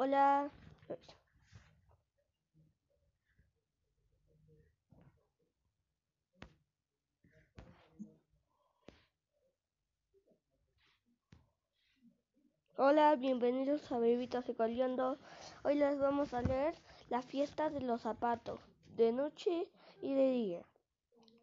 Hola. 0.00 0.48
Hola, 12.76 13.16
bienvenidos 13.16 13.90
a 13.90 13.98
Bebitas 13.98 14.48
Ecoliando. 14.48 15.18
Hoy 15.64 15.74
les 15.74 15.98
vamos 15.98 16.32
a 16.32 16.42
leer 16.42 16.76
la 17.08 17.22
fiesta 17.22 17.68
de 17.68 17.80
los 17.80 18.02
zapatos, 18.02 18.60
de 18.94 19.10
noche 19.10 19.68
y 20.00 20.14
de 20.14 20.30
día. 20.30 20.62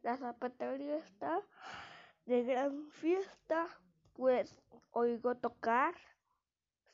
La 0.01 0.15
zapatería 0.15 0.95
está 0.95 1.41
de 2.25 2.43
gran 2.43 2.89
fiesta, 2.91 3.67
pues 4.13 4.55
oigo 4.91 5.35
tocar. 5.35 5.93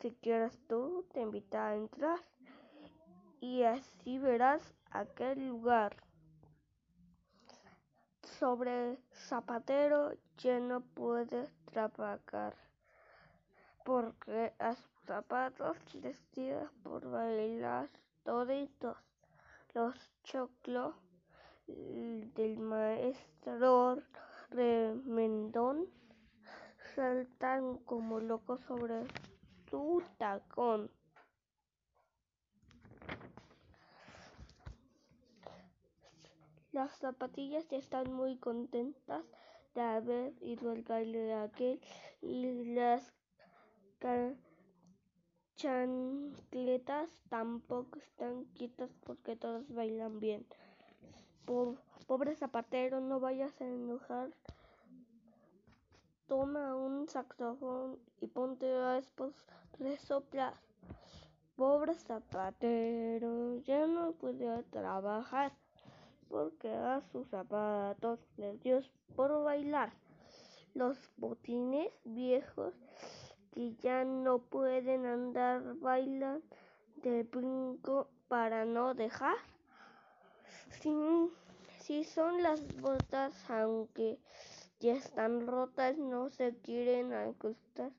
Si 0.01 0.09
quieres 0.13 0.57
tú, 0.67 1.05
te 1.13 1.21
invita 1.21 1.67
a 1.67 1.75
entrar 1.75 2.19
y 3.39 3.61
así 3.61 4.17
verás 4.17 4.73
aquel 4.89 5.47
lugar. 5.47 5.95
Sobre 8.23 8.97
zapatero 9.13 10.13
ya 10.39 10.59
no 10.59 10.81
puedes 10.81 11.53
trabajar 11.65 12.55
porque 13.85 14.53
a 14.57 14.73
sus 14.73 15.01
zapatos 15.05 15.77
les 15.93 16.19
por 16.81 17.07
bailar 17.07 17.87
toditos 18.23 18.97
los 19.75 19.95
choclos 20.23 20.95
del 21.67 22.57
maestro 22.57 24.01
remendón 24.49 25.85
saltan 26.95 27.77
como 27.85 28.19
locos 28.19 28.59
sobre 28.61 29.05
su 29.71 30.03
tacón. 30.17 30.91
Las 36.73 36.91
zapatillas 36.97 37.71
están 37.71 38.13
muy 38.13 38.37
contentas 38.37 39.23
de 39.73 39.81
haber 39.81 40.33
ido 40.41 40.71
al 40.71 40.83
baile 40.83 41.19
de 41.19 41.33
aquel 41.33 41.81
y 42.21 42.73
las 42.73 43.13
chancletas 45.55 47.09
tampoco 47.29 47.99
están 47.99 48.45
quietas 48.55 48.89
porque 49.05 49.35
todos 49.35 49.67
bailan 49.73 50.19
bien. 50.19 50.45
Pobre 52.07 52.35
zapatero, 52.35 52.99
no 52.99 53.19
vayas 53.19 53.59
a 53.61 53.65
enojar. 53.65 54.31
Toma 56.31 56.73
un 56.77 57.09
saxofón 57.09 57.99
y 58.21 58.27
ponte 58.27 58.65
a 58.73 59.01
resoplar. 59.77 60.53
Pobre 61.57 61.93
zapatero, 61.93 63.57
ya 63.65 63.85
no 63.85 64.13
puede 64.13 64.63
trabajar 64.71 65.51
porque 66.29 66.69
a 66.73 67.01
sus 67.11 67.27
zapatos 67.27 68.17
les 68.37 68.57
dio 68.63 68.79
por 69.17 69.43
bailar. 69.43 69.91
Los 70.73 70.97
botines 71.17 71.91
viejos 72.05 72.75
que 73.53 73.75
ya 73.83 74.05
no 74.05 74.39
pueden 74.39 75.05
andar 75.05 75.61
bailan 75.81 76.41
de 77.03 77.23
brinco 77.23 78.07
para 78.29 78.63
no 78.63 78.93
dejar. 78.93 79.35
Si, 80.79 82.05
son 82.05 82.41
las 82.41 82.61
botas, 82.77 83.33
aunque 83.49 84.17
ya 84.81 84.93
están 84.93 85.45
rotas, 85.45 85.95
no 85.97 86.31
se 86.31 86.55
quieren 86.57 87.13
ajustar 87.13 87.91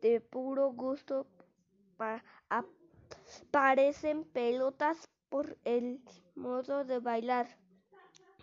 de 0.00 0.20
puro 0.20 0.72
gusto. 0.72 1.26
parecen 3.52 4.24
pelotas 4.24 5.08
por 5.28 5.56
el 5.64 6.00
modo 6.34 6.84
de 6.84 6.98
bailar. 6.98 7.46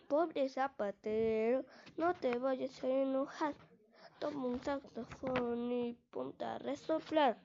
Pobre 0.08 0.48
zapatero, 0.48 1.66
no 1.98 2.14
te 2.14 2.38
vayas 2.38 2.84
a 2.84 2.88
enojar. 2.88 3.54
Toma 4.20 4.46
un 4.48 4.64
saxofón 4.64 5.72
y 5.72 5.98
ponte 6.10 6.46
a 6.46 6.58
resoplar. 6.60 7.38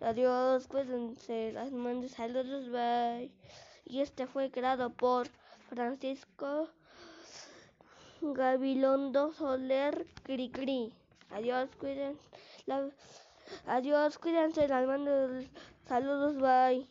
Adiós, 0.00 0.66
cuídense, 0.66 1.52
las 1.52 1.70
mandes 1.70 2.12
saludos, 2.12 2.68
bye. 2.68 3.32
Y 3.84 4.00
este 4.00 4.26
fue 4.26 4.50
creado 4.50 4.90
por 4.90 5.28
Francisco 5.68 6.68
Gabilondo 8.32 9.32
Soler 9.32 10.06
Cricri. 10.22 10.92
Adiós, 11.30 11.68
cuídense. 11.78 12.26
adiós, 13.66 14.16
cuídense, 14.18 14.66
las 14.68 14.86
mandes 14.86 15.50
saludos, 15.86 16.36
bye. 16.36 16.82